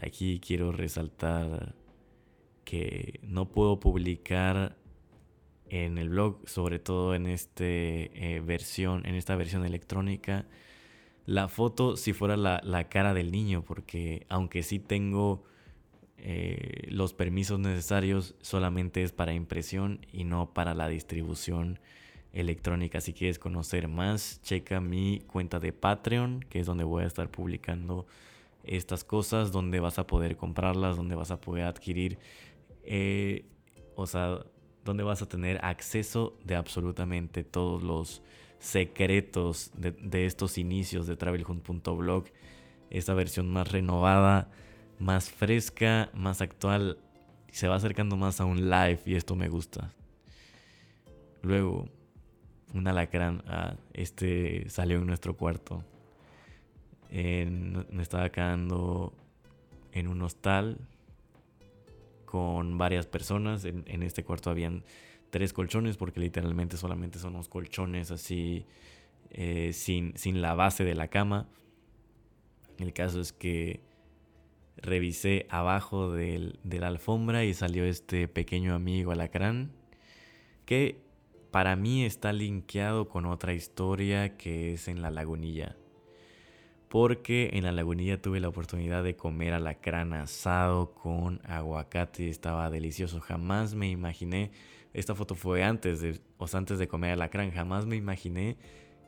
Aquí 0.00 0.40
quiero 0.40 0.72
resaltar 0.72 1.74
que 2.64 3.20
no 3.22 3.50
puedo 3.50 3.80
publicar 3.80 4.76
en 5.68 5.98
el 5.98 6.10
blog, 6.10 6.48
sobre 6.48 6.78
todo 6.78 7.14
en 7.14 7.26
este 7.26 8.36
eh, 8.36 8.40
versión, 8.40 9.06
en 9.06 9.14
esta 9.14 9.36
versión 9.36 9.64
electrónica, 9.64 10.46
la 11.26 11.48
foto 11.48 11.96
si 11.96 12.12
fuera 12.12 12.36
la, 12.36 12.88
cara 12.88 13.14
del 13.14 13.30
niño, 13.30 13.62
porque 13.62 14.26
aunque 14.28 14.62
sí 14.62 14.78
tengo 14.78 15.44
eh, 16.18 16.86
los 16.90 17.14
permisos 17.14 17.58
necesarios, 17.58 18.34
solamente 18.40 19.02
es 19.02 19.12
para 19.12 19.32
impresión 19.32 20.06
y 20.12 20.24
no 20.24 20.52
para 20.52 20.74
la 20.74 20.88
distribución 20.88 21.78
electrónica. 22.32 23.00
Si 23.00 23.12
quieres 23.12 23.38
conocer 23.38 23.88
más, 23.88 24.40
checa 24.42 24.80
mi 24.80 25.20
cuenta 25.26 25.60
de 25.60 25.72
Patreon, 25.72 26.40
que 26.48 26.60
es 26.60 26.66
donde 26.66 26.84
voy 26.84 27.04
a 27.04 27.06
estar 27.06 27.30
publicando 27.30 28.06
estas 28.64 29.04
cosas, 29.04 29.52
donde 29.52 29.80
vas 29.80 29.98
a 29.98 30.06
poder 30.06 30.36
comprarlas, 30.36 30.96
donde 30.96 31.14
vas 31.14 31.30
a 31.30 31.40
poder 31.40 31.64
adquirir 31.64 32.18
eh, 32.84 33.44
o 33.94 34.06
sea, 34.06 34.44
donde 34.84 35.02
vas 35.02 35.22
a 35.22 35.28
tener 35.28 35.64
acceso 35.64 36.36
de 36.44 36.56
absolutamente 36.56 37.44
todos 37.44 37.82
los 37.82 38.22
secretos 38.60 39.72
de, 39.74 40.26
estos 40.26 40.58
inicios 40.58 41.08
de 41.08 41.16
travelhunt.blog. 41.16 42.26
Esta 42.90 43.14
versión 43.14 43.50
más 43.50 43.72
renovada, 43.72 44.50
más 44.98 45.30
fresca, 45.30 46.10
más 46.14 46.40
actual. 46.40 46.98
Se 47.50 47.66
va 47.66 47.76
acercando 47.76 48.16
más 48.16 48.40
a 48.40 48.44
un 48.44 48.70
live 48.70 49.00
y 49.06 49.16
esto 49.16 49.34
me 49.34 49.48
gusta. 49.48 49.92
Luego, 51.42 51.88
un 52.74 52.86
alacrán. 52.86 53.42
Ah, 53.46 53.74
este 53.92 54.68
salió 54.68 54.98
en 54.98 55.06
nuestro 55.06 55.36
cuarto. 55.36 55.82
me 57.10 58.02
estaba 58.02 58.30
quedando 58.30 59.12
en 59.92 60.06
un 60.06 60.22
hostal 60.22 60.78
con 62.30 62.78
varias 62.78 63.06
personas. 63.06 63.64
En, 63.64 64.02
este 64.02 64.22
cuarto 64.22 64.50
habían 64.50 64.84
tres 65.30 65.52
colchones 65.52 65.96
porque 65.96 66.20
literalmente 66.20 66.76
solamente 66.76 67.18
son 67.18 67.34
unos 67.34 67.48
colchones 67.48 68.10
así 68.10 68.66
eh, 69.30 69.72
sin, 69.72 70.16
sin 70.16 70.42
la 70.42 70.54
base 70.54 70.84
de 70.84 70.94
la 70.94 71.08
cama. 71.08 71.48
El 72.78 72.92
caso 72.92 73.20
es 73.20 73.32
que 73.32 73.80
revisé 74.76 75.46
abajo 75.50 76.12
de 76.12 76.58
la 76.64 76.88
alfombra 76.88 77.44
y 77.44 77.54
salió 77.54 77.84
este 77.84 78.28
pequeño 78.28 78.74
amigo 78.74 79.12
alacrán 79.12 79.72
que 80.64 81.02
para 81.50 81.76
mí 81.76 82.04
está 82.04 82.32
linkeado 82.32 83.08
con 83.08 83.26
otra 83.26 83.52
historia 83.52 84.36
que 84.36 84.74
es 84.74 84.88
en 84.88 85.02
la 85.02 85.10
lagunilla 85.10 85.76
porque 86.90 87.50
en 87.52 87.62
la 87.62 87.70
lagunilla 87.70 88.20
tuve 88.20 88.40
la 88.40 88.48
oportunidad 88.48 89.04
de 89.04 89.14
comer 89.14 89.52
alacrán 89.54 90.12
asado 90.12 90.92
con 90.92 91.40
aguacate, 91.44 92.28
estaba 92.28 92.68
delicioso. 92.68 93.20
Jamás 93.20 93.76
me 93.76 93.88
imaginé, 93.88 94.50
esta 94.92 95.14
foto 95.14 95.36
fue 95.36 95.62
antes 95.62 96.00
de, 96.00 96.20
o 96.36 96.46
antes 96.52 96.80
de 96.80 96.88
comer 96.88 97.12
alacrán, 97.12 97.52
jamás 97.52 97.86
me 97.86 97.94
imaginé 97.94 98.56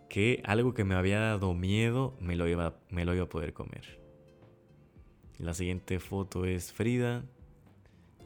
que 0.09 0.41
algo 0.45 0.75
que 0.75 0.85
me 0.85 0.95
había 0.95 1.19
dado 1.19 1.55
miedo 1.55 2.17
me 2.21 2.37
lo 2.37 2.47
iba, 2.47 2.77
me 2.89 3.05
lo 3.05 3.15
iba 3.17 3.25
a 3.25 3.29
poder 3.29 3.53
comer. 3.53 3.99
La 5.39 5.53
siguiente 5.53 5.99
foto 5.99 6.45
es 6.45 6.73
Frida, 6.73 7.25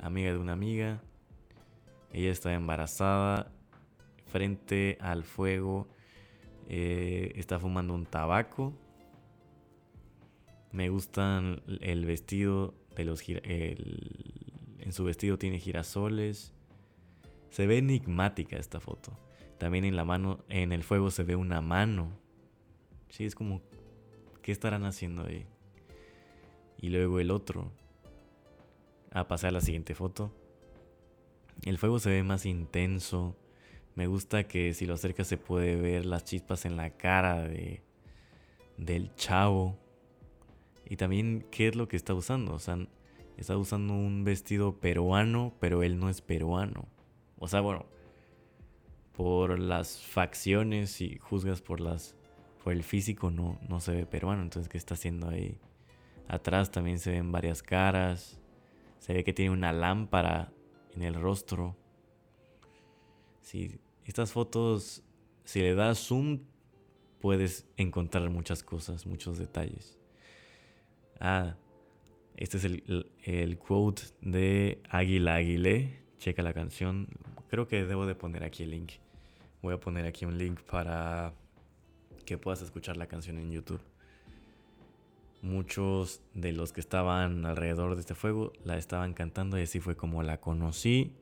amiga 0.02 0.32
de 0.32 0.38
una 0.38 0.52
amiga. 0.52 1.00
Ella 2.12 2.30
está 2.30 2.52
embarazada, 2.52 3.50
frente 4.26 4.98
al 5.00 5.24
fuego, 5.24 5.88
eh, 6.68 7.32
está 7.36 7.58
fumando 7.58 7.94
un 7.94 8.04
tabaco 8.04 8.74
me 10.76 10.90
gustan 10.90 11.62
el 11.80 12.04
vestido 12.04 12.74
de 12.96 13.06
los 13.06 13.26
en 13.26 14.92
su 14.92 15.04
vestido 15.04 15.38
tiene 15.38 15.58
girasoles. 15.58 16.52
Se 17.48 17.66
ve 17.66 17.78
enigmática 17.78 18.58
esta 18.58 18.78
foto. 18.78 19.18
También 19.56 19.86
en 19.86 19.96
la 19.96 20.04
mano, 20.04 20.44
en 20.50 20.72
el 20.72 20.82
fuego 20.82 21.10
se 21.10 21.24
ve 21.24 21.34
una 21.34 21.62
mano. 21.62 22.20
Sí, 23.08 23.24
es 23.24 23.34
como 23.34 23.62
¿qué 24.42 24.52
estarán 24.52 24.84
haciendo 24.84 25.24
ahí? 25.24 25.46
Y 26.78 26.90
luego 26.90 27.20
el 27.20 27.30
otro. 27.30 27.72
A 29.12 29.26
pasar 29.28 29.48
a 29.48 29.52
la 29.52 29.60
siguiente 29.62 29.94
foto. 29.94 30.30
El 31.64 31.78
fuego 31.78 31.98
se 31.98 32.10
ve 32.10 32.22
más 32.22 32.44
intenso. 32.44 33.34
Me 33.94 34.06
gusta 34.08 34.46
que 34.46 34.74
si 34.74 34.84
lo 34.84 34.92
acercas 34.92 35.26
se 35.26 35.38
puede 35.38 35.76
ver 35.76 36.04
las 36.04 36.24
chispas 36.24 36.66
en 36.66 36.76
la 36.76 36.90
cara 36.90 37.48
de 37.48 37.82
del 38.76 39.14
chavo. 39.14 39.85
Y 40.88 40.96
también 40.96 41.46
qué 41.50 41.68
es 41.68 41.76
lo 41.76 41.88
que 41.88 41.96
está 41.96 42.14
usando. 42.14 42.54
O 42.54 42.58
sea, 42.58 42.78
está 43.36 43.56
usando 43.56 43.94
un 43.94 44.24
vestido 44.24 44.78
peruano, 44.78 45.54
pero 45.60 45.82
él 45.82 45.98
no 45.98 46.08
es 46.08 46.20
peruano. 46.20 46.88
O 47.38 47.48
sea, 47.48 47.60
bueno, 47.60 47.86
por 49.12 49.58
las 49.58 50.00
facciones 50.00 51.00
y 51.00 51.18
juzgas 51.18 51.62
por 51.62 51.80
las 51.80 52.14
por 52.62 52.72
el 52.72 52.82
físico 52.82 53.30
no 53.30 53.58
no 53.68 53.80
se 53.80 53.92
ve 53.92 54.06
peruano, 54.06 54.42
entonces 54.42 54.68
qué 54.68 54.76
está 54.76 54.94
haciendo 54.94 55.28
ahí? 55.28 55.58
Atrás 56.28 56.70
también 56.70 56.98
se 56.98 57.12
ven 57.12 57.30
varias 57.32 57.62
caras. 57.62 58.40
Se 58.98 59.12
ve 59.12 59.22
que 59.24 59.32
tiene 59.32 59.52
una 59.52 59.72
lámpara 59.72 60.52
en 60.94 61.02
el 61.02 61.14
rostro. 61.14 61.76
Si 63.40 63.78
estas 64.04 64.32
fotos 64.32 65.04
si 65.44 65.60
le 65.60 65.74
das 65.74 65.98
zoom 65.98 66.40
puedes 67.20 67.66
encontrar 67.76 68.28
muchas 68.30 68.62
cosas, 68.62 69.06
muchos 69.06 69.38
detalles. 69.38 69.95
Ah, 71.20 71.56
este 72.36 72.58
es 72.58 72.64
el, 72.64 73.10
el, 73.24 73.58
quote 73.58 74.02
de 74.20 74.82
Águila 74.90 75.36
Aguilé. 75.36 76.02
Checa 76.18 76.42
la 76.42 76.52
canción. 76.52 77.08
Creo 77.48 77.66
que 77.66 77.84
debo 77.84 78.06
de 78.06 78.14
poner 78.14 78.44
aquí 78.44 78.64
el 78.64 78.70
link. 78.70 78.92
Voy 79.62 79.74
a 79.74 79.80
poner 79.80 80.06
aquí 80.06 80.24
un 80.24 80.36
link 80.36 80.60
para 80.62 81.32
que 82.24 82.36
puedas 82.36 82.60
escuchar 82.60 82.96
la 82.96 83.06
canción 83.06 83.38
en 83.38 83.50
YouTube. 83.50 83.80
Muchos 85.42 86.20
de 86.34 86.52
los 86.52 86.72
que 86.72 86.80
estaban 86.80 87.46
alrededor 87.46 87.94
de 87.94 88.00
este 88.00 88.14
fuego 88.14 88.52
la 88.64 88.76
estaban 88.76 89.14
cantando 89.14 89.58
y 89.58 89.62
así 89.62 89.80
fue 89.80 89.96
como 89.96 90.22
la 90.22 90.40
conocí. 90.40 91.12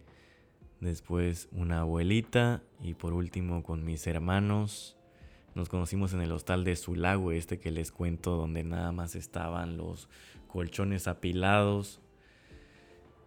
Después 0.81 1.49
una 1.53 1.81
abuelita 1.81 2.63
y 2.83 2.95
por 2.95 3.13
último 3.13 3.63
con 3.63 3.85
mis 3.85 4.07
hermanos. 4.07 4.97
Nos 5.55 5.69
conocimos 5.69 6.13
en 6.13 6.21
el 6.21 6.33
hostal 6.33 6.65
de 6.65 6.75
Sulago, 6.75 7.31
este 7.31 7.61
que 7.61 7.71
les 7.71 7.93
cuento, 7.93 8.37
donde 8.37 8.65
nada 8.65 8.91
más 8.91 9.15
estaban 9.15 9.77
los 9.77 10.09
colchones 10.49 11.07
apilados. 11.07 12.01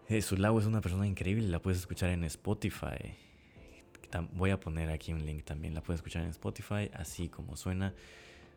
Eh, 0.10 0.22
Sulago 0.22 0.60
es 0.60 0.66
una 0.66 0.82
persona 0.82 1.08
increíble, 1.08 1.48
la 1.48 1.62
puedes 1.62 1.80
escuchar 1.80 2.10
en 2.10 2.24
Spotify. 2.26 3.16
Voy 4.34 4.50
a 4.52 4.60
poner 4.60 4.90
aquí 4.90 5.14
un 5.14 5.26
link 5.26 5.44
también, 5.44 5.74
la 5.74 5.82
puedes 5.82 6.00
escuchar 6.00 6.24
en 6.24 6.30
Spotify, 6.30 6.90
así 6.94 7.30
como 7.30 7.56
suena. 7.56 7.94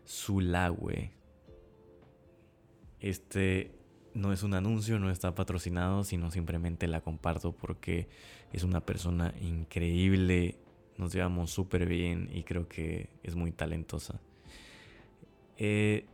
Sulagüe. 0.04 1.12
Este 2.98 3.72
no 4.14 4.32
es 4.32 4.42
un 4.42 4.54
anuncio, 4.54 4.98
no 4.98 5.10
está 5.10 5.34
patrocinado, 5.34 6.04
sino 6.04 6.30
simplemente 6.30 6.88
la 6.88 7.00
comparto 7.00 7.52
porque 7.52 8.08
es 8.52 8.64
una 8.64 8.80
persona 8.80 9.34
increíble, 9.40 10.58
nos 11.00 11.14
llevamos 11.14 11.50
súper 11.50 11.86
bien 11.86 12.28
y 12.32 12.42
creo 12.42 12.68
que 12.68 13.08
es 13.22 13.34
muy 13.34 13.50
talentosa. 13.50 14.20
Eh, 15.56 16.06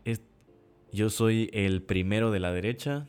yo 0.93 1.11
soy 1.11 1.51
el 1.53 1.83
primero 1.83 2.31
de 2.31 2.41
la 2.41 2.53
derecha 2.53 3.07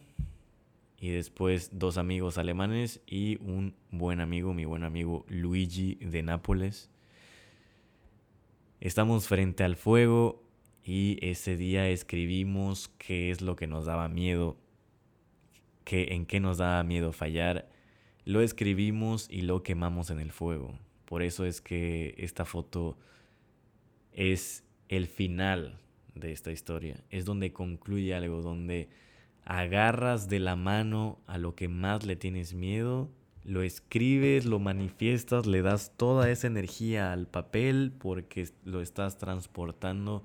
y 0.99 1.09
después 1.09 1.69
dos 1.73 1.97
amigos 1.97 2.39
alemanes 2.39 2.99
y 3.05 3.37
un 3.41 3.75
buen 3.91 4.19
amigo, 4.19 4.53
mi 4.53 4.65
buen 4.65 4.83
amigo 4.83 5.23
Luigi 5.29 5.95
de 6.01 6.23
Nápoles. 6.23 6.89
Estamos 8.79 9.27
frente 9.27 9.63
al 9.63 9.75
fuego 9.75 10.43
y 10.83 11.19
ese 11.21 11.57
día 11.57 11.87
escribimos 11.89 12.89
qué 12.97 13.29
es 13.29 13.41
lo 13.41 13.55
que 13.55 13.67
nos 13.67 13.85
daba 13.85 14.09
miedo, 14.09 14.57
qué, 15.83 16.13
en 16.15 16.25
qué 16.25 16.39
nos 16.39 16.57
daba 16.57 16.83
miedo 16.83 17.13
fallar. 17.13 17.69
Lo 18.25 18.41
escribimos 18.41 19.27
y 19.29 19.43
lo 19.43 19.61
quemamos 19.61 20.09
en 20.09 20.19
el 20.19 20.31
fuego. 20.31 20.77
Por 21.07 21.23
eso 21.23 21.45
es 21.45 21.61
que 21.61 22.13
esta 22.17 22.43
foto 22.43 22.97
es 24.11 24.65
el 24.89 25.07
final 25.07 25.79
de 26.15 26.33
esta 26.33 26.51
historia. 26.51 27.01
Es 27.09 27.23
donde 27.23 27.53
concluye 27.53 28.13
algo, 28.13 28.41
donde 28.41 28.89
agarras 29.45 30.27
de 30.27 30.39
la 30.39 30.57
mano 30.57 31.21
a 31.25 31.37
lo 31.37 31.55
que 31.55 31.69
más 31.69 32.05
le 32.05 32.17
tienes 32.17 32.53
miedo, 32.53 33.09
lo 33.45 33.61
escribes, 33.61 34.43
lo 34.43 34.59
manifiestas, 34.59 35.45
le 35.45 35.61
das 35.61 35.93
toda 35.95 36.29
esa 36.29 36.47
energía 36.47 37.13
al 37.13 37.25
papel 37.25 37.93
porque 37.97 38.49
lo 38.65 38.81
estás 38.81 39.17
transportando 39.17 40.23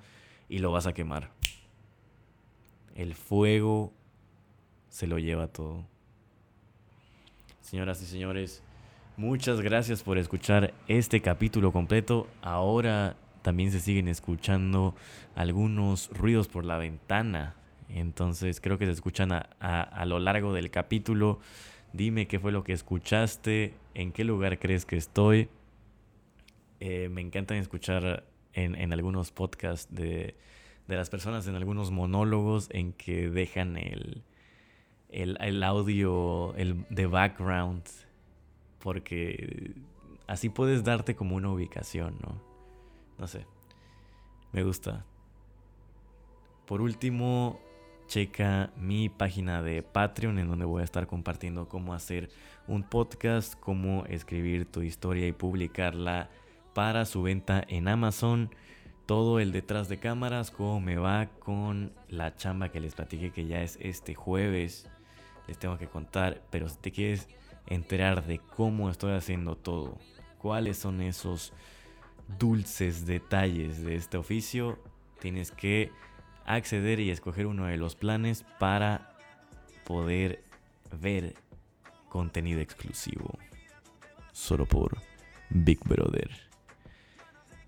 y 0.49 0.59
lo 0.59 0.73
vas 0.73 0.89
a 0.89 0.95
quemar. 0.95 1.31
El 2.97 3.15
fuego 3.15 3.93
se 4.89 5.07
lo 5.07 5.21
lleva 5.21 5.47
todo. 5.47 5.87
Señoras 7.61 8.03
y 8.03 8.07
señores, 8.07 8.65
Muchas 9.19 9.61
gracias 9.61 10.03
por 10.03 10.17
escuchar 10.17 10.73
este 10.89 11.21
capítulo 11.21 11.71
completo. 11.71 12.29
Ahora 12.41 13.15
también 13.43 13.71
se 13.71 13.79
siguen 13.79 14.09
escuchando 14.09 14.95
algunos 15.35 16.09
ruidos 16.15 16.49
por 16.49 16.65
la 16.65 16.79
ventana. 16.79 17.55
Entonces 17.91 18.59
creo 18.63 18.79
que 18.79 18.87
se 18.87 18.93
escuchan 18.93 19.31
a, 19.31 20.05
lo 20.07 20.19
largo 20.19 20.55
del 20.55 20.71
capítulo. 20.71 21.41
Dime 21.93 22.27
qué 22.27 22.41
fue 22.41 22.53
lo 22.53 22.65
que 22.65 22.73
escuchaste, 22.73 23.75
en 23.93 24.13
qué 24.13 24.25
lugar 24.25 24.59
crees 24.59 24.87
que 24.87 24.97
estoy. 24.97 25.51
Eh, 26.81 27.11
me 27.11 27.21
encantan 27.21 27.59
escuchar 27.59 28.25
en, 28.55 28.93
algunos 28.95 29.31
podcasts 29.31 29.95
de, 29.95 30.37
las 30.89 31.11
personas, 31.11 31.47
en 31.47 31.55
algunos 31.55 31.91
monólogos 31.91 32.69
en 32.71 32.95
que 32.95 33.29
dejan 33.29 33.77
el, 33.77 34.23
el, 35.11 35.63
audio 35.63 36.55
el, 36.57 36.87
de 36.89 37.07
background 37.07 37.83
porque 38.83 39.75
así 40.27 40.49
puedes 40.49 40.85
darte 40.85 41.15
como 41.15 41.37
una 41.37 41.51
ubicación, 41.51 42.19
¿no? 42.21 42.43
No 43.19 43.27
sé. 43.27 43.47
Me 44.53 44.65
gusta. 44.65 45.07
Por 46.67 46.81
último, 46.81 47.61
checa 48.09 48.73
mi 48.77 49.09
página 49.09 49.63
de 49.63 49.83
Patreon 49.83 50.39
en 50.39 50.49
donde 50.49 50.65
voy 50.65 50.83
a 50.83 50.85
estar 50.85 51.07
compartiendo 51.07 51.69
cómo 51.69 51.95
hacer 51.95 52.29
un 52.67 52.83
podcast, 52.83 53.55
cómo 53.59 54.05
escribir 54.07 54.67
tu 54.67 54.83
historia 54.83 55.27
y 55.27 55.33
publicarla 55.33 56.29
para 56.75 57.05
su 57.05 57.23
venta 57.23 57.65
en 57.69 57.89
Amazon. 57.89 58.51
Todo 59.07 59.41
el 59.41 59.53
detrás 59.53 59.89
de 59.89 59.99
cámaras, 59.99 60.51
cómo 60.51 60.81
me 60.81 60.97
va 60.97 61.27
con 61.39 61.93
la 62.09 62.35
chamba 62.37 62.71
que 62.71 62.81
les 62.81 62.95
platiqué 62.95 63.31
que 63.31 63.47
ya 63.47 63.63
es 63.63 63.79
este 63.81 64.15
jueves. 64.15 64.89
Les 65.47 65.59
tengo 65.59 65.79
que 65.79 65.89
contar, 65.89 66.43
pero 66.51 66.69
si 66.69 66.79
te 66.79 66.93
quieres 66.93 67.29
enterar 67.67 68.27
de 68.27 68.39
cómo 68.39 68.91
estoy 68.91 69.13
haciendo 69.13 69.57
todo, 69.57 69.99
cuáles 70.39 70.79
son 70.79 71.01
esos 71.01 71.53
dulces 72.39 73.07
detalles 73.07 73.85
de 73.85 73.97
este 73.97 74.17
oficio, 74.17 74.79
tienes 75.21 75.51
que 75.51 75.91
acceder 76.45 77.01
y 77.01 77.11
escoger 77.11 77.47
uno 77.47 77.67
de 77.67 77.77
los 77.77 77.95
planes 77.95 78.45
para 78.59 79.17
poder 79.85 80.43
ver 81.01 81.35
contenido 82.09 82.61
exclusivo. 82.61 83.39
Solo 84.33 84.67
por 84.67 84.99
Big 85.51 85.81
Brother. 85.85 86.31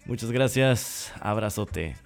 Muchas 0.07 0.31
gracias, 0.31 1.13
abrazote. 1.21 1.97